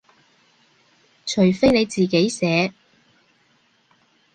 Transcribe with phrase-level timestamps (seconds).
[1.27, 2.73] 除非你自己寫